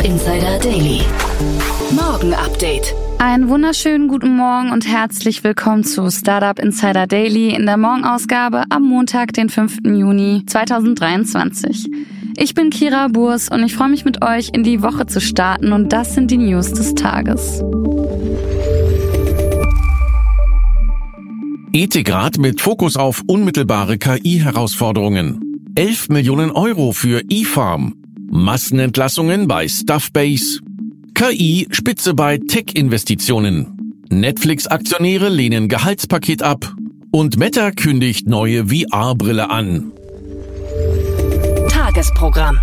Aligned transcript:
Startup 0.00 0.12
Insider 0.12 0.58
Daily. 0.60 1.00
Morgen 1.90 2.32
Update. 2.32 2.94
Einen 3.18 3.50
wunderschönen 3.50 4.08
guten 4.08 4.34
Morgen 4.34 4.70
und 4.70 4.88
herzlich 4.88 5.44
willkommen 5.44 5.84
zu 5.84 6.10
Startup 6.10 6.58
Insider 6.58 7.06
Daily 7.06 7.54
in 7.54 7.66
der 7.66 7.76
Morgenausgabe 7.76 8.64
am 8.70 8.84
Montag, 8.84 9.34
den 9.34 9.50
5. 9.50 9.80
Juni 9.84 10.42
2023. 10.46 11.90
Ich 12.38 12.54
bin 12.54 12.70
Kira 12.70 13.08
Burs 13.08 13.50
und 13.50 13.62
ich 13.62 13.74
freue 13.74 13.90
mich 13.90 14.06
mit 14.06 14.24
euch 14.24 14.50
in 14.54 14.62
die 14.62 14.82
Woche 14.82 15.04
zu 15.04 15.20
starten 15.20 15.72
und 15.74 15.92
das 15.92 16.14
sind 16.14 16.30
die 16.30 16.38
News 16.38 16.72
des 16.72 16.94
Tages. 16.94 17.62
Ethikrat 21.74 22.38
mit 22.38 22.62
Fokus 22.62 22.96
auf 22.96 23.22
unmittelbare 23.26 23.98
KI-Herausforderungen. 23.98 25.40
11 25.74 26.08
Millionen 26.08 26.50
Euro 26.50 26.92
für 26.92 27.22
eFarm. 27.30 27.99
Massenentlassungen 28.30 29.48
bei 29.48 29.68
Stuffbase. 29.68 30.60
KI 31.14 31.66
Spitze 31.70 32.14
bei 32.14 32.38
Tech-Investitionen. 32.38 33.98
Netflix-Aktionäre 34.08 35.28
lehnen 35.28 35.68
Gehaltspaket 35.68 36.42
ab. 36.42 36.72
Und 37.10 37.38
Meta 37.38 37.72
kündigt 37.72 38.28
neue 38.28 38.68
VR-Brille 38.68 39.50
an. 39.50 39.92
Tagesprogramm. 41.68 42.58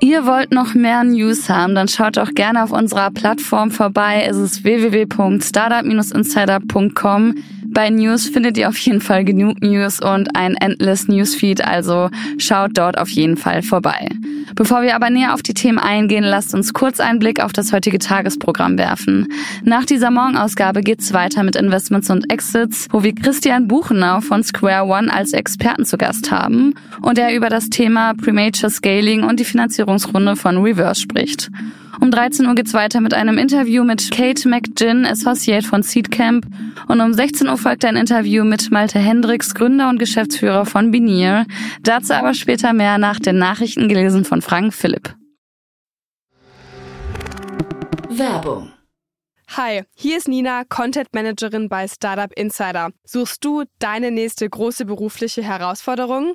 Ihr 0.00 0.26
wollt 0.26 0.52
noch 0.52 0.74
mehr 0.74 1.04
News 1.04 1.48
haben, 1.48 1.74
dann 1.74 1.88
schaut 1.88 2.18
doch 2.18 2.34
gerne 2.34 2.62
auf 2.62 2.72
unserer 2.72 3.10
Plattform 3.10 3.70
vorbei. 3.70 4.26
Es 4.28 4.36
ist 4.36 4.62
www.startup-insider.com. 4.64 7.34
Bei 7.76 7.90
News 7.90 8.26
findet 8.26 8.56
ihr 8.56 8.70
auf 8.70 8.78
jeden 8.78 9.02
Fall 9.02 9.22
genug 9.22 9.60
News 9.60 10.00
und 10.00 10.34
ein 10.34 10.54
endless 10.54 11.08
Newsfeed, 11.08 11.62
also 11.62 12.08
schaut 12.38 12.70
dort 12.72 12.96
auf 12.96 13.10
jeden 13.10 13.36
Fall 13.36 13.60
vorbei. 13.60 14.08
Bevor 14.54 14.80
wir 14.80 14.94
aber 14.94 15.10
näher 15.10 15.34
auf 15.34 15.42
die 15.42 15.52
Themen 15.52 15.78
eingehen, 15.78 16.24
lasst 16.24 16.54
uns 16.54 16.72
kurz 16.72 17.00
einen 17.00 17.18
Blick 17.18 17.38
auf 17.44 17.52
das 17.52 17.74
heutige 17.74 17.98
Tagesprogramm 17.98 18.78
werfen. 18.78 19.28
Nach 19.62 19.84
dieser 19.84 20.10
Morgenausgabe 20.10 20.80
geht's 20.80 21.12
weiter 21.12 21.42
mit 21.42 21.54
Investments 21.54 22.08
und 22.08 22.32
Exits, 22.32 22.88
wo 22.92 23.02
wir 23.02 23.14
Christian 23.14 23.68
Buchenau 23.68 24.22
von 24.22 24.42
Square 24.42 24.86
One 24.86 25.12
als 25.12 25.34
Experten 25.34 25.84
zu 25.84 25.98
Gast 25.98 26.30
haben 26.30 26.72
und 27.02 27.18
er 27.18 27.34
über 27.34 27.50
das 27.50 27.68
Thema 27.68 28.14
Premature 28.14 28.70
Scaling 28.70 29.22
und 29.22 29.38
die 29.38 29.44
Finanzierungsrunde 29.44 30.36
von 30.36 30.62
Reverse 30.62 31.02
spricht. 31.02 31.50
Um 32.00 32.10
13 32.10 32.46
Uhr 32.46 32.54
geht's 32.54 32.74
weiter 32.74 33.00
mit 33.00 33.14
einem 33.14 33.38
Interview 33.38 33.82
mit 33.82 34.10
Kate 34.10 34.48
McGinn, 34.48 35.06
Associate 35.06 35.66
von 35.66 35.82
Seedcamp. 35.82 36.46
Und 36.88 37.00
um 37.00 37.12
16 37.12 37.48
Uhr 37.48 37.56
folgt 37.56 37.84
ein 37.84 37.96
Interview 37.96 38.44
mit 38.44 38.70
Malte 38.70 38.98
Hendricks, 38.98 39.54
Gründer 39.54 39.88
und 39.88 39.98
Geschäftsführer 39.98 40.66
von 40.66 40.90
Binier. 40.90 41.46
Dazu 41.82 42.12
aber 42.12 42.34
später 42.34 42.72
mehr 42.72 42.98
nach 42.98 43.18
den 43.18 43.38
Nachrichten 43.38 43.88
gelesen 43.88 44.24
von 44.24 44.42
Frank 44.42 44.74
Philipp. 44.74 45.14
Werbung. 48.10 48.72
Hi, 49.56 49.84
hier 49.94 50.18
ist 50.18 50.28
Nina, 50.28 50.64
Content 50.64 51.08
Managerin 51.14 51.68
bei 51.68 51.86
Startup 51.86 52.32
Insider. 52.36 52.90
Suchst 53.04 53.44
du 53.44 53.64
deine 53.78 54.10
nächste 54.10 54.48
große 54.48 54.84
berufliche 54.84 55.42
Herausforderung? 55.42 56.34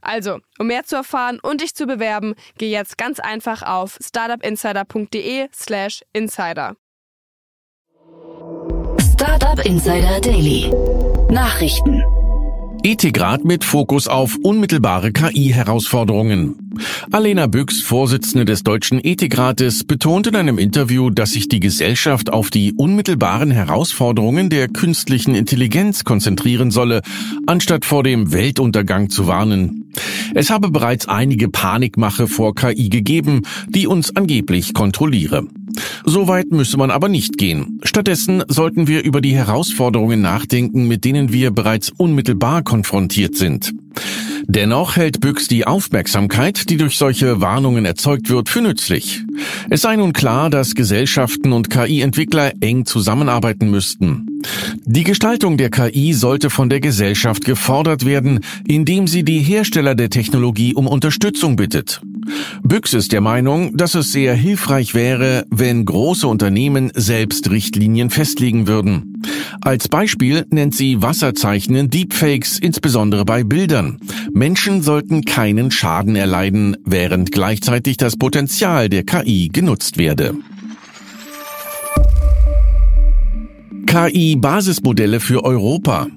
Also, 0.00 0.38
um 0.58 0.68
mehr 0.68 0.84
zu 0.84 0.96
erfahren 0.96 1.38
und 1.42 1.60
dich 1.60 1.74
zu 1.74 1.86
bewerben, 1.86 2.34
geh 2.56 2.70
jetzt 2.70 2.96
ganz 2.98 3.20
einfach 3.20 3.62
auf 3.62 3.98
startupinsider.de/slash 4.00 6.02
insider. 6.12 6.76
Startup 9.12 9.64
Insider 9.66 10.20
Daily. 10.20 10.72
Nachrichten. 11.30 12.02
Ethikrat 12.84 13.44
mit 13.44 13.64
Fokus 13.64 14.06
auf 14.06 14.36
unmittelbare 14.44 15.10
KI-Herausforderungen. 15.10 16.67
Alena 17.10 17.46
Büchs, 17.46 17.82
Vorsitzende 17.82 18.44
des 18.44 18.62
Deutschen 18.62 19.00
Ethikrates, 19.02 19.84
betont 19.84 20.26
in 20.26 20.36
einem 20.36 20.58
Interview, 20.58 21.10
dass 21.10 21.30
sich 21.30 21.48
die 21.48 21.60
Gesellschaft 21.60 22.32
auf 22.32 22.50
die 22.50 22.72
unmittelbaren 22.72 23.50
Herausforderungen 23.50 24.50
der 24.50 24.68
künstlichen 24.68 25.34
Intelligenz 25.34 26.04
konzentrieren 26.04 26.70
solle, 26.70 27.02
anstatt 27.46 27.84
vor 27.84 28.02
dem 28.02 28.32
Weltuntergang 28.32 29.10
zu 29.10 29.26
warnen. 29.26 29.90
Es 30.34 30.50
habe 30.50 30.70
bereits 30.70 31.08
einige 31.08 31.48
Panikmache 31.48 32.26
vor 32.28 32.54
KI 32.54 32.88
gegeben, 32.88 33.42
die 33.68 33.86
uns 33.86 34.14
angeblich 34.14 34.74
kontrolliere. 34.74 35.46
Soweit 36.04 36.50
müsse 36.50 36.76
man 36.76 36.90
aber 36.90 37.08
nicht 37.08 37.38
gehen. 37.38 37.80
Stattdessen 37.82 38.42
sollten 38.48 38.86
wir 38.86 39.04
über 39.04 39.20
die 39.20 39.34
Herausforderungen 39.34 40.20
nachdenken, 40.20 40.88
mit 40.88 41.04
denen 41.04 41.32
wir 41.32 41.50
bereits 41.50 41.90
unmittelbar 41.90 42.62
konfrontiert 42.62 43.36
sind. 43.36 43.72
Dennoch 44.50 44.96
hält 44.96 45.20
Büchs 45.20 45.46
die 45.46 45.66
Aufmerksamkeit, 45.66 46.70
die 46.70 46.78
durch 46.78 46.96
solche 46.96 47.42
Warnungen 47.42 47.84
erzeugt 47.84 48.30
wird, 48.30 48.48
für 48.48 48.62
nützlich. 48.62 49.22
Es 49.68 49.82
sei 49.82 49.96
nun 49.96 50.14
klar, 50.14 50.48
dass 50.48 50.74
Gesellschaften 50.74 51.52
und 51.52 51.68
KI-Entwickler 51.68 52.52
eng 52.62 52.86
zusammenarbeiten 52.86 53.70
müssten. 53.70 54.40
Die 54.86 55.04
Gestaltung 55.04 55.58
der 55.58 55.68
KI 55.68 56.14
sollte 56.14 56.48
von 56.48 56.70
der 56.70 56.80
Gesellschaft 56.80 57.44
gefordert 57.44 58.06
werden, 58.06 58.40
indem 58.66 59.06
sie 59.06 59.22
die 59.22 59.40
Hersteller 59.40 59.94
der 59.94 60.08
Technologie 60.08 60.74
um 60.74 60.86
Unterstützung 60.86 61.56
bittet. 61.56 62.00
Büchs 62.62 62.94
ist 62.94 63.12
der 63.12 63.20
Meinung, 63.20 63.76
dass 63.76 63.94
es 63.94 64.12
sehr 64.12 64.34
hilfreich 64.34 64.94
wäre, 64.94 65.44
wenn 65.50 65.84
große 65.84 66.26
Unternehmen 66.26 66.90
selbst 66.94 67.50
Richtlinien 67.50 68.10
festlegen 68.10 68.66
würden. 68.66 69.22
Als 69.60 69.88
Beispiel 69.88 70.46
nennt 70.50 70.74
sie 70.74 71.02
Wasserzeichnen 71.02 71.90
Deepfakes 71.90 72.58
insbesondere 72.58 73.24
bei 73.24 73.44
Bildern. 73.44 73.98
Menschen 74.32 74.82
sollten 74.82 75.24
keinen 75.24 75.70
Schaden 75.70 76.16
erleiden, 76.16 76.76
während 76.84 77.32
gleichzeitig 77.32 77.96
das 77.96 78.16
Potenzial 78.16 78.88
der 78.88 79.04
KI 79.04 79.48
genutzt 79.52 79.98
werde. 79.98 80.34
KI-Basismodelle 83.86 85.18
für 85.18 85.44
Europa. 85.44 86.08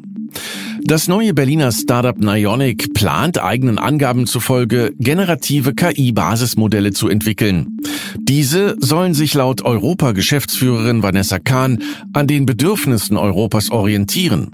Das 0.83 1.07
neue 1.07 1.33
Berliner 1.33 1.71
Startup 1.71 2.17
Nionic 2.17 2.93
plant 2.93 3.41
eigenen 3.41 3.77
Angaben 3.77 4.25
zufolge 4.25 4.93
generative 4.97 5.73
KI-Basismodelle 5.73 6.91
zu 6.91 7.07
entwickeln. 7.07 7.77
Diese 8.17 8.75
sollen 8.79 9.13
sich 9.13 9.33
laut 9.33 9.61
Europa-Geschäftsführerin 9.61 11.03
Vanessa 11.03 11.39
Kahn 11.39 11.83
an 12.13 12.27
den 12.27 12.45
Bedürfnissen 12.45 13.15
Europas 13.15 13.69
orientieren. 13.69 14.49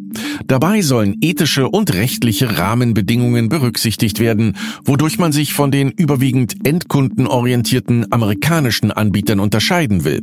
Dabei 0.45 0.81
sollen 0.81 1.15
ethische 1.21 1.69
und 1.69 1.93
rechtliche 1.93 2.57
Rahmenbedingungen 2.57 3.49
berücksichtigt 3.49 4.19
werden, 4.19 4.57
wodurch 4.83 5.17
man 5.17 5.31
sich 5.31 5.53
von 5.53 5.71
den 5.71 5.91
überwiegend 5.91 6.65
endkundenorientierten 6.65 8.11
amerikanischen 8.11 8.91
Anbietern 8.91 9.39
unterscheiden 9.39 10.03
will. 10.03 10.21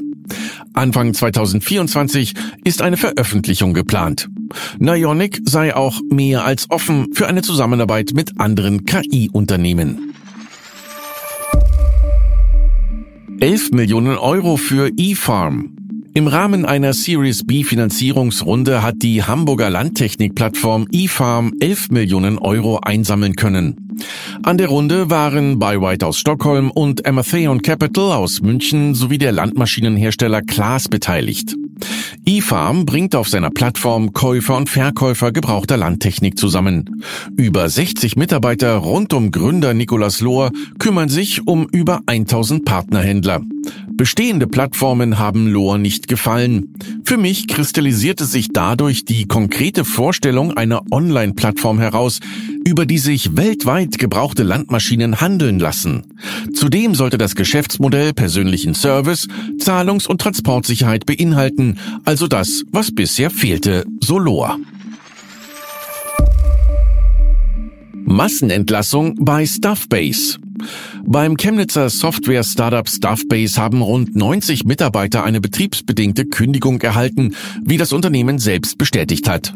Anfang 0.73 1.15
2024 1.15 2.35
ist 2.65 2.83
eine 2.83 2.97
Veröffentlichung 2.97 3.75
geplant. 3.75 4.29
Nionic 4.79 5.41
sei 5.45 5.75
auch 5.75 6.01
mehr 6.11 6.45
als 6.45 6.71
offen 6.71 7.13
für 7.13 7.27
eine 7.27 7.43
Zusammenarbeit 7.43 8.13
mit 8.15 8.41
anderen 8.41 8.85
KI-Unternehmen. 8.85 10.15
11 13.41 13.73
Millionen 13.73 14.17
Euro 14.17 14.57
für 14.57 14.91
eFarm. 14.97 15.84
Im 16.17 16.29
Rahmen 16.29 16.65
einer 16.65 16.93
Series 16.93 17.45
B 17.45 17.65
Finanzierungsrunde 17.65 18.85
hat 18.85 19.03
die 19.03 19.25
Hamburger 19.25 19.69
Landtechnikplattform 19.69 20.87
eFarm 20.93 21.55
11 21.59 21.91
Millionen 21.91 22.39
Euro 22.39 22.79
einsammeln 22.79 23.35
können. 23.35 23.99
An 24.45 24.57
der 24.57 24.69
Runde 24.69 25.11
waren 25.11 25.59
bei 25.59 25.81
White 25.81 26.07
aus 26.07 26.19
Stockholm 26.19 26.71
und 26.71 27.05
Amatheon 27.05 27.63
Capital 27.63 28.13
aus 28.13 28.43
München 28.43 28.95
sowie 28.95 29.19
der 29.19 29.33
Landmaschinenhersteller 29.33 30.43
Klaas 30.43 30.89
beteiligt. 30.89 31.57
eFarm 32.25 32.87
bringt 32.87 33.17
auf 33.17 33.29
seiner 33.29 33.51
Plattform 33.51 34.13
Käufer 34.13 34.57
und 34.57 34.69
Verkäufer 34.69 35.33
gebrauchter 35.33 35.77
Landtechnik 35.77 36.39
zusammen. 36.39 37.03
Über 37.37 37.69
60 37.69 38.15
Mitarbeiter 38.15 38.77
rund 38.77 39.13
um 39.13 39.33
Gründer 39.33 39.75
Nicolas 39.75 40.21
Lohr 40.21 40.53
kümmern 40.79 41.09
sich 41.09 41.47
um 41.49 41.67
über 41.73 42.03
1000 42.07 42.65
Partnerhändler. 42.65 43.41
Bestehende 43.97 44.49
Plattformen 44.49 45.21
haben 45.21 45.47
Lohr 45.47 45.79
nicht 45.79 46.09
gefallen. 46.09 46.75
Für 47.05 47.17
mich 47.17 47.47
kristallisierte 47.47 48.25
sich 48.25 48.49
dadurch 48.53 49.05
die 49.05 49.27
konkrete 49.27 49.85
Vorstellung 49.85 50.53
einer 50.57 50.83
Online-Plattform 50.91 51.79
heraus, 51.79 52.19
über 52.67 52.87
die 52.87 52.99
sich 52.99 53.37
weltweit 53.37 53.99
gebrauchte 53.99 54.43
Landmaschinen 54.43 55.21
handeln 55.21 55.61
lassen. 55.61 56.03
Zudem 56.55 56.97
sollte 56.97 57.19
das 57.19 57.37
Geschäftsmodell 57.37 58.13
persönlichen 58.13 58.75
Service, 58.75 59.29
Zahlungs- 59.59 60.09
und 60.09 60.21
Transportsicherheit 60.21 61.07
beinhalten, 61.07 61.79
also 62.05 62.27
das, 62.27 62.65
was 62.73 62.93
bisher 62.93 63.31
fehlte, 63.31 63.85
so 64.03 64.19
Lohr. 64.19 64.59
Massenentlassung 68.05 69.15
bei 69.21 69.47
Stuffbase. 69.47 70.39
Beim 71.05 71.37
Chemnitzer 71.37 71.91
Software-Startup 71.91 72.89
Stuffbase 72.89 73.61
haben 73.61 73.83
rund 73.83 74.17
90 74.17 74.65
Mitarbeiter 74.65 75.25
eine 75.25 75.41
betriebsbedingte 75.41 76.25
Kündigung 76.27 76.81
erhalten, 76.81 77.35
wie 77.63 77.77
das 77.77 77.93
Unternehmen 77.93 78.39
selbst 78.39 78.79
bestätigt 78.79 79.29
hat. 79.29 79.53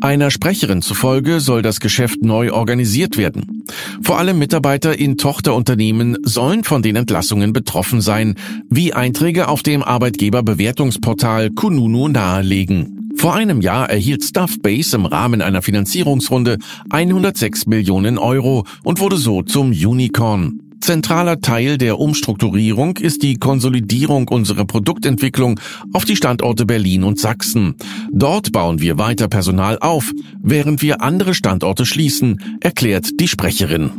Einer 0.00 0.30
Sprecherin 0.30 0.82
zufolge 0.82 1.40
soll 1.40 1.62
das 1.62 1.80
Geschäft 1.80 2.22
neu 2.22 2.52
organisiert 2.52 3.16
werden. 3.16 3.64
Vor 4.02 4.18
allem 4.18 4.38
Mitarbeiter 4.38 4.98
in 4.98 5.18
Tochterunternehmen 5.18 6.16
sollen 6.22 6.64
von 6.64 6.82
den 6.82 6.96
Entlassungen 6.96 7.52
betroffen 7.52 8.00
sein, 8.00 8.34
wie 8.68 8.92
Einträge 8.92 9.48
auf 9.48 9.62
dem 9.62 9.82
Arbeitgeberbewertungsportal 9.82 11.50
Kununu 11.50 12.08
nahelegen. 12.08 12.97
Vor 13.18 13.34
einem 13.34 13.60
Jahr 13.60 13.90
erhielt 13.90 14.22
Stuffbase 14.22 14.94
im 14.94 15.04
Rahmen 15.04 15.42
einer 15.42 15.60
Finanzierungsrunde 15.60 16.56
106 16.90 17.66
Millionen 17.66 18.16
Euro 18.16 18.64
und 18.84 19.00
wurde 19.00 19.16
so 19.16 19.42
zum 19.42 19.70
Unicorn. 19.70 20.60
Zentraler 20.80 21.40
Teil 21.40 21.78
der 21.78 21.98
Umstrukturierung 21.98 22.96
ist 22.96 23.24
die 23.24 23.34
Konsolidierung 23.34 24.28
unserer 24.28 24.64
Produktentwicklung 24.64 25.58
auf 25.92 26.04
die 26.04 26.14
Standorte 26.14 26.64
Berlin 26.64 27.02
und 27.02 27.18
Sachsen. 27.18 27.74
Dort 28.12 28.52
bauen 28.52 28.80
wir 28.80 28.98
weiter 28.98 29.26
Personal 29.26 29.78
auf, 29.80 30.12
während 30.40 30.80
wir 30.80 31.02
andere 31.02 31.34
Standorte 31.34 31.86
schließen, 31.86 32.40
erklärt 32.60 33.18
die 33.18 33.26
Sprecherin. 33.26 33.90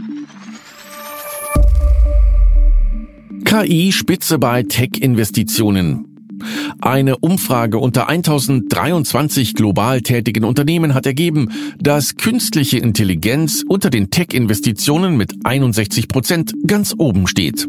KI 3.43 3.91
Spitze 3.91 4.39
bei 4.39 4.63
Tech-Investitionen. 4.63 6.08
Eine 6.81 7.17
Umfrage 7.17 7.77
unter 7.77 8.09
1023 8.09 9.53
global 9.55 10.01
tätigen 10.01 10.43
Unternehmen 10.43 10.93
hat 10.93 11.05
ergeben, 11.05 11.49
dass 11.77 12.15
künstliche 12.15 12.77
Intelligenz 12.77 13.63
unter 13.67 13.89
den 13.89 14.09
Tech-Investitionen 14.09 15.17
mit 15.17 15.33
61 15.43 16.07
Prozent 16.07 16.53
ganz 16.65 16.93
oben 16.97 17.27
steht. 17.27 17.67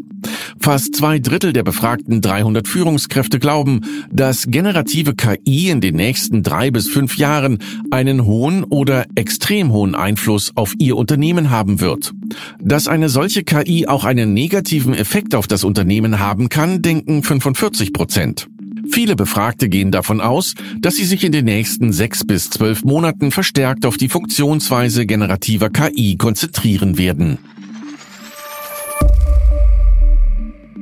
Fast 0.59 0.95
zwei 0.95 1.19
Drittel 1.19 1.53
der 1.53 1.63
befragten 1.63 2.21
300 2.21 2.67
Führungskräfte 2.67 3.39
glauben, 3.39 3.81
dass 4.11 4.47
generative 4.47 5.15
KI 5.15 5.69
in 5.69 5.81
den 5.81 5.95
nächsten 5.95 6.43
drei 6.43 6.71
bis 6.71 6.87
fünf 6.87 7.17
Jahren 7.17 7.59
einen 7.89 8.25
hohen 8.25 8.63
oder 8.63 9.05
extrem 9.15 9.71
hohen 9.71 9.95
Einfluss 9.95 10.51
auf 10.55 10.73
ihr 10.77 10.97
Unternehmen 10.97 11.49
haben 11.49 11.81
wird. 11.81 12.13
Dass 12.59 12.87
eine 12.87 13.09
solche 13.09 13.43
KI 13.43 13.87
auch 13.87 14.05
einen 14.05 14.33
negativen 14.33 14.93
Effekt 14.93 15.35
auf 15.35 15.47
das 15.47 15.63
Unternehmen 15.63 16.19
haben 16.19 16.49
kann, 16.49 16.81
denken 16.81 17.23
45 17.23 17.93
Prozent. 17.93 18.47
Viele 18.91 19.15
Befragte 19.15 19.69
gehen 19.69 19.91
davon 19.91 20.19
aus, 20.19 20.53
dass 20.79 20.95
sie 20.95 21.05
sich 21.05 21.23
in 21.23 21.31
den 21.31 21.45
nächsten 21.45 21.93
sechs 21.93 22.25
bis 22.25 22.49
zwölf 22.49 22.83
Monaten 22.83 23.31
verstärkt 23.31 23.85
auf 23.85 23.95
die 23.95 24.09
Funktionsweise 24.09 25.05
generativer 25.05 25.69
KI 25.69 26.17
konzentrieren 26.17 26.97
werden. 26.97 27.37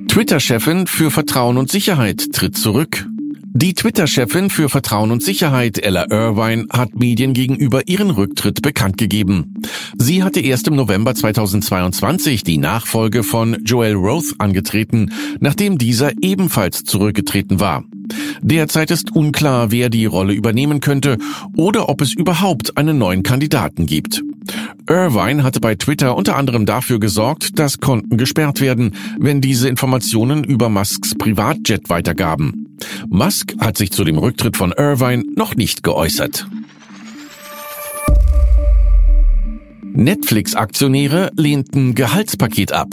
Twitter-Chefin 0.08 0.88
für 0.88 1.12
Vertrauen 1.12 1.58
und 1.58 1.70
Sicherheit 1.70 2.34
tritt 2.34 2.58
zurück. 2.58 3.06
Die 3.51 3.74
Twitter-Chefin 3.74 4.51
für 4.51 4.69
Vertrauen 4.69 5.10
und 5.10 5.24
Sicherheit, 5.24 5.80
Ella 5.80 6.06
Irvine, 6.12 6.68
hat 6.72 6.96
Medien 6.96 7.34
gegenüber 7.34 7.88
ihren 7.88 8.12
Rücktritt 8.12 8.62
bekannt 8.62 8.98
gegeben. 8.98 9.56
Sie 9.98 10.22
hatte 10.24 10.40
erst 10.40 10.68
im 10.68 10.75
November 10.75 11.16
2022 11.16 12.44
die 12.44 12.60
Nachfolge 12.60 13.24
von 13.24 13.57
Joel 13.66 13.96
Roth 13.96 14.36
angetreten, 14.38 15.12
nachdem 15.40 15.80
dieser 15.80 16.12
ebenfalls 16.22 16.84
zurückgetreten 16.84 17.60
war. 17.60 17.84
Derzeit 18.42 18.92
ist 18.92 19.16
unklar, 19.16 19.72
wer 19.72 19.90
die 19.90 20.06
Rolle 20.06 20.34
übernehmen 20.34 20.80
könnte 20.80 21.18
oder 21.57 21.90
ob 21.90 22.02
es 22.02 22.13
überhaupt 22.13 22.78
einen 22.78 23.00
neuen 23.00 23.24
Kandidaten 23.24 23.88
gibt. 23.88 24.22
Irvine 24.88 25.44
hatte 25.44 25.60
bei 25.60 25.75
Twitter 25.75 26.16
unter 26.16 26.36
anderem 26.36 26.66
dafür 26.66 27.00
gesorgt, 27.00 27.57
dass 27.57 27.80
Konten 27.80 28.18
gesperrt 28.18 28.62
werden, 28.62 28.95
wenn 29.18 29.42
diese 29.42 29.69
Informationen 29.69 30.44
über 30.44 30.69
Musks 30.69 31.16
Privatjet 31.16 31.90
weitergaben. 31.90 32.59
Musk 33.10 33.56
hat 33.60 33.78
sich 33.78 33.92
zu 33.92 34.04
dem 34.04 34.18
Rücktritt 34.18 34.58
von 34.58 34.72
Irvine 34.72 35.24
noch 35.36 35.56
nicht 35.56 35.84
geäußert. 35.84 36.48
Netflix-Aktionäre 39.94 41.31
lehnten 41.36 41.96
Gehaltspaket 41.96 42.72
ab. 42.72 42.88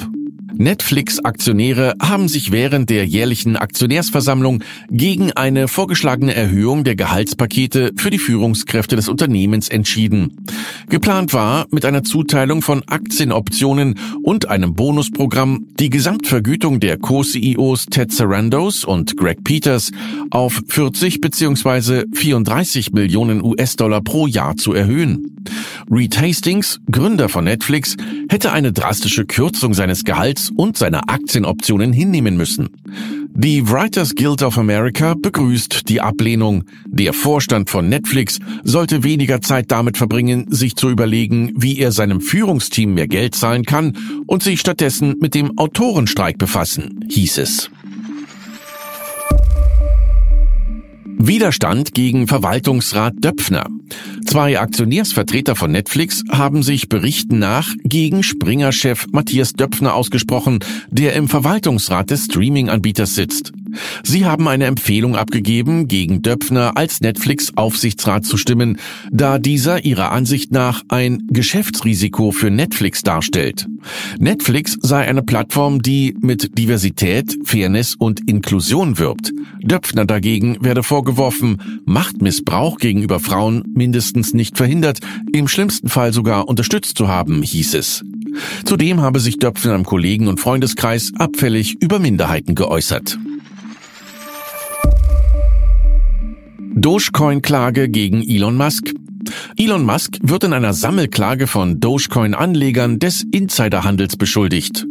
Netflix-Aktionäre 0.59 1.95
haben 2.01 2.29
sich 2.29 2.53
während 2.53 2.91
der 2.91 3.07
jährlichen 3.07 3.57
Aktionärsversammlung 3.57 4.63
gegen 4.91 5.33
eine 5.33 5.69
vorgeschlagene 5.69 6.35
Erhöhung 6.35 6.85
der 6.85 6.97
Gehaltspakete 6.97 7.93
für 7.97 8.11
die 8.11 8.19
Führungskräfte 8.19 8.97
des 8.97 9.09
Unternehmens 9.09 9.69
entschieden. 9.69 10.47
Geplant 10.89 11.33
war, 11.33 11.67
mit 11.71 11.85
einer 11.85 12.05
Zuteilung 12.05 12.63
von 12.63 12.83
Aktienoptionen 12.87 13.99
und 14.23 14.49
einem 14.49 14.75
Bonusprogramm 14.75 15.67
die 15.79 15.91
Gesamtvergütung 15.91 16.81
der 16.81 16.99
Co-CEOs 16.99 17.87
Ted 17.87 18.13
Sarandos 18.13 18.85
und 18.85 19.17
Greg 19.17 19.45
Peters 19.45 19.91
auf 20.31 20.63
40 20.69 21.21
bzw. 21.21 22.05
34 22.13 22.93
Millionen 22.93 23.43
US-Dollar 23.43 24.01
pro 24.01 24.27
Jahr 24.27 24.57
zu 24.57 24.73
erhöhen. 24.73 25.37
Reed 25.91 26.21
Hastings, 26.21 26.81
Gründer 26.91 27.29
von 27.29 27.45
Netflix, 27.45 27.97
hätte 28.29 28.53
eine 28.53 28.73
drastische 28.73 29.25
Kürzung 29.25 29.75
seines 29.75 30.05
Gehalts 30.05 30.46
und 30.51 30.77
seiner 30.77 31.09
Aktienoptionen 31.09 31.93
hinnehmen 31.93 32.37
müssen. 32.37 32.69
Die 33.35 33.69
Writers 33.69 34.15
Guild 34.15 34.43
of 34.43 34.57
America 34.57 35.15
begrüßt 35.15 35.89
die 35.89 36.01
Ablehnung. 36.01 36.65
Der 36.87 37.13
Vorstand 37.13 37.69
von 37.69 37.89
Netflix 37.89 38.39
sollte 38.65 39.05
weniger 39.05 39.43
Zeit 39.43 39.71
damit 39.71 39.99
verbringen, 39.99 40.47
sich 40.49 40.75
zu 40.75 40.89
überlegen, 40.89 41.53
wie 41.55 41.79
er 41.79 41.93
seinem 41.93 42.21
Führungsteam 42.21 42.95
mehr 42.95 43.09
Geld 43.09 43.35
zahlen 43.35 43.65
kann 43.65 43.97
und 44.27 44.43
sich 44.43 44.61
stattdessen 44.61 45.17
mit 45.21 45.35
dem 45.35 45.59
Autorenstreik 45.59 46.39
befassen, 46.39 47.05
hieß 47.11 47.39
es. 47.39 47.71
Widerstand 51.19 51.93
gegen 51.93 52.29
Verwaltungsrat 52.29 53.15
Döpfner. 53.19 53.67
Zwei 54.25 54.59
Aktionärsvertreter 54.59 55.57
von 55.57 55.71
Netflix 55.71 56.23
haben 56.31 56.63
sich 56.63 56.89
Berichten 56.89 57.39
nach 57.39 57.73
gegen 57.85 58.23
Springer-Chef 58.23 59.07
Matthias 59.13 59.53
Döpfner 59.53 59.95
ausgesprochen, 59.95 60.61
der 60.91 61.15
im 61.15 61.29
Verwaltungsrat 61.29 62.11
des 62.11 62.25
Streaming-Anbieters 62.25 63.15
sitzt. 63.15 63.53
Sie 64.03 64.25
haben 64.25 64.49
eine 64.49 64.65
Empfehlung 64.67 65.17
abgegeben, 65.17 65.89
gegen 65.89 66.23
Döpfner 66.23 66.77
als 66.77 67.01
Netflix-Aufsichtsrat 67.01 68.25
zu 68.25 68.37
stimmen, 68.37 68.79
da 69.11 69.39
dieser 69.39 69.85
ihrer 69.85 70.13
Ansicht 70.13 70.53
nach 70.53 70.83
ein 70.89 71.23
Geschäftsrisiko 71.29 72.31
für 72.31 72.51
Netflix 72.51 73.03
darstellt. 73.03 73.67
Netflix 74.19 74.77
sei 74.81 75.07
eine 75.07 75.23
Plattform, 75.23 75.83
die 75.83 76.17
mit 76.21 76.59
Diversität, 76.59 77.37
Fairness 77.45 77.95
und 77.95 78.29
Inklusion 78.29 78.99
wirbt. 78.99 79.33
Döpfner 79.63 80.05
dagegen 80.05 80.59
werde 80.61 80.83
vorgeworfen, 80.83 81.81
Machtmissbrauch 81.85 82.79
gegenüber 82.79 83.21
Frauen 83.21 83.65
mindestens 83.75 84.35
nicht 84.35 84.57
verhindert, 84.57 85.01
im 85.33 85.49
schlimmsten 85.49 85.89
Fall 85.89 86.13
sogar 86.13 86.49
unterstützt 86.49 86.97
zu 86.97 87.09
haben, 87.09 87.43
hieß 87.43 87.75
es. 87.75 88.05
Zudem 88.65 89.01
habe 89.01 89.21
sich 89.21 89.39
Döpfner 89.39 89.75
im 89.75 89.85
Kollegen- 89.85 90.29
und 90.29 90.41
Freundeskreis 90.41 91.13
abfällig 91.17 91.77
über 91.81 91.99
Minderheiten 91.99 92.55
geäußert. 92.55 93.19
Dogecoin-Klage 96.79 97.89
gegen 97.89 98.23
Elon 98.23 98.55
Musk. 98.55 98.93
Elon 99.57 99.87
Musk 99.87 100.19
wird 100.21 100.45
in 100.45 100.53
einer 100.53 100.75
Sammelklage 100.75 101.47
von 101.47 101.81
Dogecoin-Anlegern 101.81 102.99
des 102.99 103.25
Insiderhandels 103.33 104.19
beschuldigt. 104.19 104.87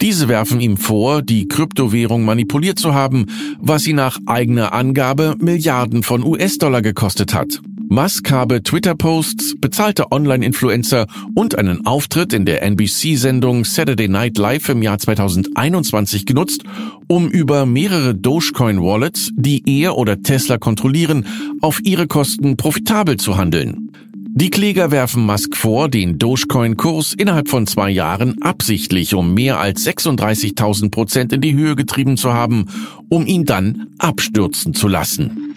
Diese 0.00 0.28
werfen 0.28 0.60
ihm 0.60 0.76
vor, 0.76 1.22
die 1.22 1.48
Kryptowährung 1.48 2.24
manipuliert 2.24 2.78
zu 2.78 2.94
haben, 2.94 3.26
was 3.58 3.82
sie 3.82 3.94
nach 3.94 4.20
eigener 4.26 4.72
Angabe 4.72 5.34
Milliarden 5.40 6.04
von 6.04 6.22
US-Dollar 6.22 6.82
gekostet 6.82 7.34
hat. 7.34 7.60
Musk 7.88 8.30
habe 8.30 8.62
Twitter-Posts, 8.62 9.56
bezahlte 9.60 10.10
Online-Influencer 10.10 11.06
und 11.34 11.56
einen 11.56 11.86
Auftritt 11.86 12.32
in 12.32 12.44
der 12.44 12.62
NBC-Sendung 12.62 13.64
Saturday 13.64 14.08
Night 14.08 14.38
Live 14.38 14.68
im 14.68 14.82
Jahr 14.82 14.98
2021 14.98 16.26
genutzt, 16.26 16.64
um 17.08 17.28
über 17.28 17.66
mehrere 17.66 18.14
Dogecoin-Wallets, 18.14 19.30
die 19.34 19.62
er 19.66 19.96
oder 19.96 20.22
Tesla 20.22 20.58
kontrollieren, 20.58 21.26
auf 21.60 21.80
ihre 21.84 22.06
Kosten 22.06 22.56
profitabel 22.56 23.18
zu 23.18 23.36
handeln. 23.36 23.90
Die 24.36 24.50
Kläger 24.50 24.90
werfen 24.90 25.24
Musk 25.24 25.56
vor, 25.56 25.88
den 25.88 26.18
Dogecoin-Kurs 26.18 27.12
innerhalb 27.12 27.48
von 27.48 27.68
zwei 27.68 27.90
Jahren 27.90 28.42
absichtlich 28.42 29.14
um 29.14 29.32
mehr 29.32 29.60
als 29.60 29.86
36.000 29.86 30.90
Prozent 30.90 31.32
in 31.32 31.40
die 31.40 31.54
Höhe 31.54 31.76
getrieben 31.76 32.16
zu 32.16 32.32
haben, 32.32 32.66
um 33.08 33.26
ihn 33.26 33.44
dann 33.44 33.86
abstürzen 33.98 34.74
zu 34.74 34.88
lassen. 34.88 35.53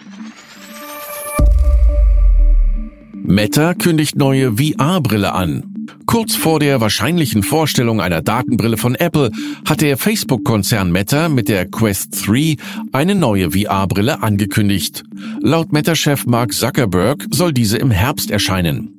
Meta 3.30 3.74
kündigt 3.74 4.16
neue 4.16 4.56
VR-Brille 4.56 5.34
an. 5.34 5.86
Kurz 6.06 6.34
vor 6.34 6.60
der 6.60 6.80
wahrscheinlichen 6.80 7.42
Vorstellung 7.42 8.00
einer 8.00 8.22
Datenbrille 8.22 8.78
von 8.78 8.94
Apple 8.94 9.30
hat 9.68 9.82
der 9.82 9.98
Facebook-Konzern 9.98 10.90
Meta 10.90 11.28
mit 11.28 11.50
der 11.50 11.66
Quest 11.66 12.26
3 12.26 12.56
eine 12.92 13.14
neue 13.14 13.50
VR-Brille 13.50 14.22
angekündigt. 14.22 15.04
Laut 15.42 15.74
Meta-Chef 15.74 16.24
Mark 16.24 16.54
Zuckerberg 16.54 17.26
soll 17.30 17.52
diese 17.52 17.76
im 17.76 17.90
Herbst 17.90 18.30
erscheinen. 18.30 18.98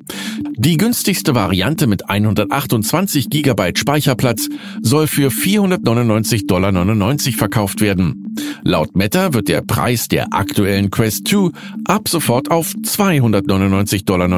Die 0.57 0.77
günstigste 0.77 1.35
Variante 1.35 1.87
mit 1.87 2.09
128 2.09 3.29
GB 3.29 3.71
Speicherplatz 3.75 4.49
soll 4.81 5.07
für 5.07 5.29
499,99 5.29 6.47
Dollar 6.47 7.37
verkauft 7.37 7.81
werden. 7.81 8.35
Laut 8.63 8.95
Meta 8.95 9.33
wird 9.33 9.47
der 9.47 9.61
Preis 9.61 10.07
der 10.07 10.33
aktuellen 10.33 10.91
Quest 10.91 11.27
2 11.27 11.51
ab 11.85 12.07
sofort 12.07 12.51
auf 12.51 12.73
299,99 12.73 14.05
Dollar 14.05 14.29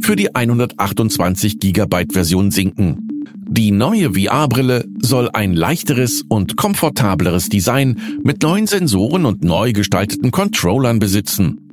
für 0.00 0.16
die 0.16 0.34
128 0.34 1.58
GB 1.58 2.06
Version 2.12 2.50
sinken. 2.50 3.08
Die 3.48 3.70
neue 3.70 4.14
VR-Brille 4.14 4.86
soll 5.00 5.28
ein 5.32 5.52
leichteres 5.52 6.22
und 6.26 6.56
komfortableres 6.56 7.50
Design 7.50 8.00
mit 8.22 8.42
neuen 8.42 8.66
Sensoren 8.66 9.26
und 9.26 9.44
neu 9.44 9.72
gestalteten 9.72 10.30
Controllern 10.30 10.98
besitzen. 10.98 11.70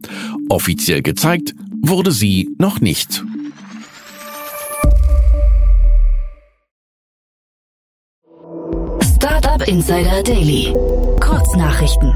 Offiziell 0.50 1.02
gezeigt 1.02 1.56
wurde 1.82 2.12
sie 2.12 2.50
noch 2.58 2.82
nicht. 2.82 3.24
Insider 9.70 10.24
Daily. 10.24 10.74
Kurznachrichten. 11.20 12.12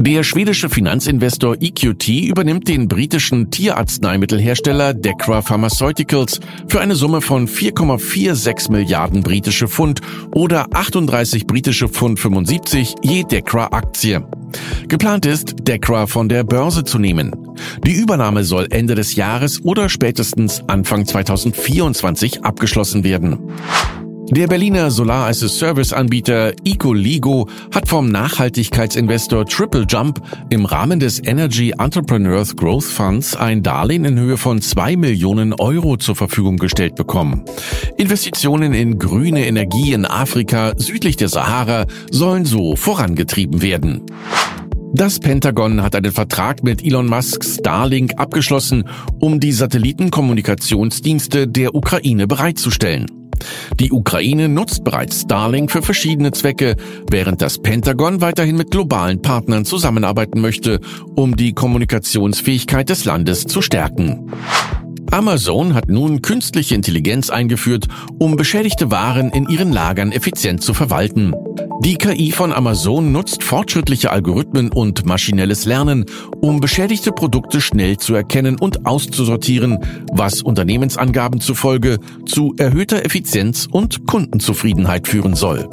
Der 0.00 0.24
schwedische 0.24 0.68
Finanzinvestor 0.68 1.54
EQT 1.60 2.08
übernimmt 2.08 2.66
den 2.66 2.88
britischen 2.88 3.48
Tierarzneimittelhersteller 3.52 4.92
Decra 4.92 5.40
Pharmaceuticals 5.40 6.40
für 6.66 6.80
eine 6.80 6.96
Summe 6.96 7.20
von 7.20 7.46
4,46 7.46 8.72
Milliarden 8.72 9.22
britische 9.22 9.68
Pfund 9.68 10.00
oder 10.34 10.66
38 10.72 11.46
britische 11.46 11.88
Pfund 11.88 12.18
75 12.18 12.96
je 13.02 13.22
Decra-Aktie. 13.22 14.26
Geplant 14.88 15.26
ist, 15.26 15.54
Decra 15.60 16.08
von 16.08 16.28
der 16.28 16.42
Börse 16.42 16.82
zu 16.82 16.98
nehmen. 16.98 17.36
Die 17.86 17.94
Übernahme 17.94 18.42
soll 18.42 18.66
Ende 18.70 18.96
des 18.96 19.14
Jahres 19.14 19.64
oder 19.64 19.88
spätestens 19.88 20.64
Anfang 20.66 21.06
2024 21.06 22.44
abgeschlossen 22.44 23.04
werden. 23.04 23.38
Der 24.34 24.46
Berliner 24.46 24.90
Solar 24.90 25.28
as 25.28 25.42
a 25.42 25.48
Service 25.48 25.92
Anbieter 25.92 26.54
Ecoligo 26.64 27.50
hat 27.70 27.86
vom 27.86 28.08
Nachhaltigkeitsinvestor 28.08 29.44
Triple 29.44 29.84
Jump 29.86 30.22
im 30.48 30.64
Rahmen 30.64 31.00
des 31.00 31.22
Energy 31.22 31.74
Entrepreneurs 31.78 32.56
Growth 32.56 32.84
Funds 32.84 33.36
ein 33.36 33.62
Darlehen 33.62 34.06
in 34.06 34.18
Höhe 34.18 34.38
von 34.38 34.62
zwei 34.62 34.96
Millionen 34.96 35.52
Euro 35.52 35.98
zur 35.98 36.16
Verfügung 36.16 36.56
gestellt 36.56 36.94
bekommen. 36.94 37.44
Investitionen 37.98 38.72
in 38.72 38.98
grüne 38.98 39.46
Energie 39.46 39.92
in 39.92 40.06
Afrika 40.06 40.72
südlich 40.78 41.16
der 41.16 41.28
Sahara 41.28 41.84
sollen 42.10 42.46
so 42.46 42.74
vorangetrieben 42.74 43.60
werden. 43.60 44.00
Das 44.94 45.20
Pentagon 45.20 45.82
hat 45.82 45.94
einen 45.94 46.12
Vertrag 46.12 46.62
mit 46.62 46.82
Elon 46.82 47.06
Musks 47.06 47.56
Starlink 47.56 48.14
abgeschlossen, 48.16 48.88
um 49.20 49.40
die 49.40 49.52
Satellitenkommunikationsdienste 49.52 51.48
der 51.48 51.74
Ukraine 51.74 52.26
bereitzustellen. 52.26 53.21
Die 53.80 53.92
Ukraine 53.92 54.48
nutzt 54.48 54.84
bereits 54.84 55.22
Starlink 55.22 55.70
für 55.70 55.82
verschiedene 55.82 56.32
Zwecke, 56.32 56.76
während 57.10 57.42
das 57.42 57.58
Pentagon 57.58 58.20
weiterhin 58.20 58.56
mit 58.56 58.70
globalen 58.70 59.22
Partnern 59.22 59.64
zusammenarbeiten 59.64 60.40
möchte, 60.40 60.80
um 61.14 61.36
die 61.36 61.52
Kommunikationsfähigkeit 61.52 62.88
des 62.88 63.04
Landes 63.04 63.44
zu 63.44 63.62
stärken. 63.62 64.30
Amazon 65.10 65.74
hat 65.74 65.88
nun 65.88 66.22
künstliche 66.22 66.74
Intelligenz 66.74 67.28
eingeführt, 67.28 67.86
um 68.18 68.36
beschädigte 68.36 68.90
Waren 68.90 69.30
in 69.30 69.46
ihren 69.46 69.70
Lagern 69.70 70.10
effizient 70.10 70.62
zu 70.62 70.72
verwalten. 70.72 71.34
Die 71.80 71.96
KI 71.96 72.30
von 72.30 72.52
Amazon 72.52 73.12
nutzt 73.12 73.42
fortschrittliche 73.42 74.10
Algorithmen 74.10 74.70
und 74.70 75.04
maschinelles 75.04 75.64
Lernen, 75.64 76.04
um 76.40 76.60
beschädigte 76.60 77.12
Produkte 77.12 77.60
schnell 77.60 77.96
zu 77.96 78.14
erkennen 78.14 78.58
und 78.58 78.86
auszusortieren, 78.86 79.78
was 80.12 80.42
Unternehmensangaben 80.42 81.40
zufolge 81.40 81.98
zu 82.26 82.54
erhöhter 82.58 83.04
Effizienz 83.04 83.66
und 83.70 84.06
Kundenzufriedenheit 84.06 85.08
führen 85.08 85.34
soll. 85.34 85.68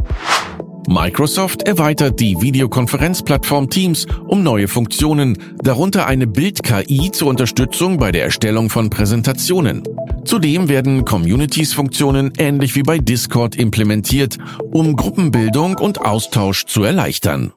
Microsoft 0.90 1.68
erweitert 1.68 2.20
die 2.20 2.42
Videokonferenzplattform 2.42 3.70
Teams 3.70 4.08
um 4.26 4.42
neue 4.42 4.68
Funktionen, 4.68 5.38
darunter 5.62 6.08
eine 6.08 6.26
Bild-KI 6.26 7.12
zur 7.12 7.28
Unterstützung 7.28 8.00
bei 8.00 8.12
der 8.12 8.24
Erstellung 8.24 8.72
von 8.72 8.90
Präsentationen. 8.90 9.84
Zudem 10.26 10.68
werden 10.68 11.06
Communities-Funktionen 11.06 12.34
ähnlich 12.40 12.76
wie 12.76 12.82
bei 12.82 12.98
Discord 12.98 13.56
implementiert, 13.56 14.40
um 14.72 14.96
Gruppenbildung 14.96 15.76
und 15.78 16.02
Austausch 16.02 16.66
zu 16.66 16.82
erleichtern. 16.82 17.54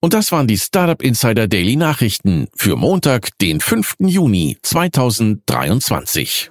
Und 0.00 0.12
das 0.12 0.32
waren 0.32 0.48
die 0.48 0.58
Startup 0.58 1.00
Insider 1.00 1.46
Daily 1.46 1.76
Nachrichten 1.76 2.48
für 2.56 2.74
Montag, 2.74 3.38
den 3.38 3.60
5. 3.60 3.94
Juni 4.00 4.58
2023. 4.62 6.50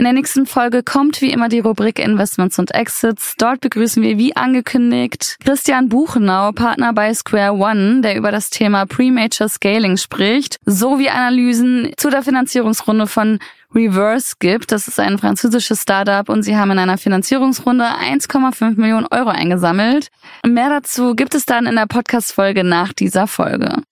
In 0.00 0.04
der 0.04 0.14
nächsten 0.14 0.46
Folge 0.46 0.82
kommt 0.82 1.20
wie 1.20 1.30
immer 1.30 1.50
die 1.50 1.58
Rubrik 1.58 1.98
Investments 1.98 2.58
und 2.58 2.74
Exits. 2.74 3.34
Dort 3.36 3.60
begrüßen 3.60 4.02
wir 4.02 4.16
wie 4.16 4.34
angekündigt 4.34 5.36
Christian 5.44 5.90
Buchenau, 5.90 6.52
Partner 6.52 6.94
bei 6.94 7.12
Square 7.12 7.52
One, 7.52 8.00
der 8.00 8.16
über 8.16 8.32
das 8.32 8.48
Thema 8.48 8.86
Premature 8.86 9.50
Scaling 9.50 9.98
spricht, 9.98 10.56
sowie 10.64 11.10
Analysen 11.10 11.92
zu 11.98 12.08
der 12.08 12.22
Finanzierungsrunde 12.22 13.06
von 13.06 13.40
Reverse 13.74 14.36
gibt. 14.38 14.72
Das 14.72 14.88
ist 14.88 14.98
ein 14.98 15.18
französisches 15.18 15.82
Startup 15.82 16.26
und 16.30 16.44
sie 16.44 16.56
haben 16.56 16.70
in 16.70 16.78
einer 16.78 16.96
Finanzierungsrunde 16.96 17.84
1,5 17.84 18.80
Millionen 18.80 19.06
Euro 19.10 19.28
eingesammelt. 19.28 20.08
Mehr 20.46 20.70
dazu 20.70 21.14
gibt 21.14 21.34
es 21.34 21.44
dann 21.44 21.66
in 21.66 21.76
der 21.76 21.84
Podcast-Folge 21.84 22.64
nach 22.64 22.94
dieser 22.94 23.26
Folge. 23.26 23.82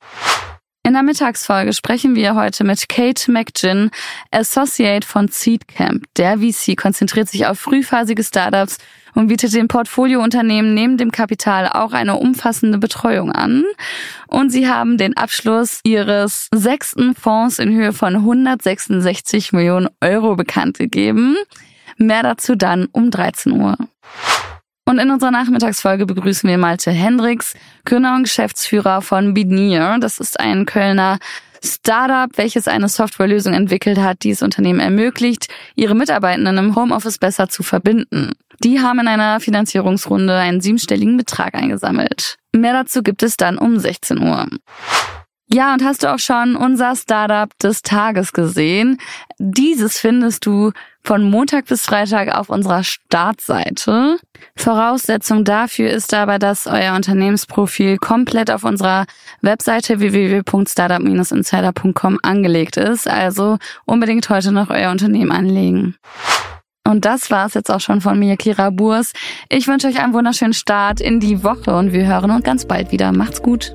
In 0.89 0.95
der 0.95 1.03
Mittagsfolge 1.03 1.75
sprechen 1.75 2.17
wir 2.17 2.35
heute 2.35 2.65
mit 2.65 2.89
Kate 2.89 3.31
McGinn, 3.31 3.91
Associate 4.31 5.07
von 5.07 5.29
Seedcamp. 5.29 6.07
Der 6.17 6.39
VC 6.39 6.79
konzentriert 6.79 7.29
sich 7.29 7.45
auf 7.45 7.59
frühphasige 7.59 8.25
Startups 8.25 8.79
und 9.15 9.27
bietet 9.27 9.53
den 9.53 9.69
Portfoliounternehmen 9.69 10.73
neben 10.73 10.97
dem 10.97 11.11
Kapital 11.11 11.69
auch 11.69 11.93
eine 11.93 12.17
umfassende 12.17 12.79
Betreuung 12.79 13.31
an. 13.31 13.65
Und 14.29 14.49
sie 14.49 14.67
haben 14.67 14.97
den 14.97 15.15
Abschluss 15.15 15.81
ihres 15.85 16.49
sechsten 16.55 17.15
Fonds 17.15 17.59
in 17.59 17.71
Höhe 17.71 17.93
von 17.93 18.17
166 18.17 19.53
Millionen 19.53 19.91
Euro 20.01 20.37
bekannt 20.37 20.79
gegeben. 20.79 21.37
Mehr 21.99 22.23
dazu 22.23 22.55
dann 22.55 22.89
um 22.93 23.11
13 23.11 23.53
Uhr. 23.53 23.77
Und 24.89 24.99
in 24.99 25.11
unserer 25.11 25.31
Nachmittagsfolge 25.31 26.07
begrüßen 26.07 26.49
wir 26.49 26.57
Malte 26.57 26.91
Hendricks, 26.91 27.53
Gründer 27.85 28.15
und 28.15 28.23
Geschäftsführer 28.23 29.03
von 29.03 29.35
Binier. 29.35 29.99
Das 30.01 30.19
ist 30.19 30.41
ein 30.41 30.65
Kölner 30.65 31.19
Startup, 31.63 32.31
welches 32.37 32.69
eine 32.69 32.89
Softwarelösung 32.89 33.53
entwickelt 33.53 33.99
hat, 33.99 34.23
die 34.23 34.31
es 34.31 34.41
Unternehmen 34.41 34.81
ermöglicht, 34.81 35.49
ihre 35.75 35.95
Mitarbeitenden 35.95 36.57
im 36.57 36.75
Homeoffice 36.75 37.19
besser 37.19 37.51
zu 37.51 37.63
verbinden. 37.63 38.33
Die 38.65 38.81
haben 38.81 39.01
in 39.01 39.09
einer 39.09 39.41
Finanzierungsrunde 39.41 40.35
einen 40.35 40.63
siebenstelligen 40.63 41.19
Betrag 41.19 41.55
eingesammelt. 41.55 42.37
Mehr 42.57 42.73
dazu 42.73 43.03
gibt 43.03 43.23
es 43.23 43.37
dann 43.37 43.59
um 43.59 43.79
16 43.79 44.19
Uhr. 44.23 44.47
Ja, 45.51 45.73
und 45.73 45.83
hast 45.83 46.03
du 46.03 46.13
auch 46.13 46.19
schon 46.19 46.57
unser 46.57 46.95
Startup 46.95 47.49
des 47.59 47.81
Tages 47.81 48.35
gesehen? 48.35 48.99
Dieses 49.39 49.99
findest 49.99 50.45
du 50.45 50.73
von 51.03 51.31
Montag 51.31 51.65
bis 51.65 51.87
Freitag 51.87 52.37
auf 52.37 52.51
unserer 52.51 52.85
Startseite. 52.85 54.19
Voraussetzung 54.57 55.45
dafür 55.45 55.89
ist 55.89 56.13
aber, 56.13 56.39
dass 56.39 56.67
euer 56.67 56.95
Unternehmensprofil 56.95 57.97
komplett 57.97 58.51
auf 58.51 58.65
unserer 58.65 59.07
Webseite 59.41 60.01
www.startup-insider.com 60.01 62.19
angelegt 62.23 62.77
ist. 62.77 63.09
Also 63.09 63.57
unbedingt 63.87 64.29
heute 64.29 64.53
noch 64.53 64.69
euer 64.69 64.91
Unternehmen 64.91 65.33
anlegen. 65.33 65.97
Und 66.87 67.07
das 67.07 67.31
war's 67.31 67.55
jetzt 67.55 67.71
auch 67.71 67.81
schon 67.81 68.03
von 68.03 68.19
mir, 68.19 68.37
Kira 68.37 68.69
Burs. 68.69 69.15
Ich 69.49 69.67
wünsche 69.67 69.89
euch 69.89 69.99
einen 69.99 70.13
wunderschönen 70.13 70.53
Start 70.53 71.01
in 71.01 71.21
die 71.21 71.43
Woche 71.43 71.75
und 71.75 71.95
wir 71.95 72.07
hören 72.07 72.31
uns 72.31 72.45
ganz 72.45 72.67
bald 72.67 72.93
wieder. 72.93 73.13
Macht's 73.13 73.41
gut. 73.41 73.75